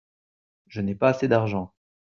[0.65, 1.75] Je n'ai pas assez d'argent.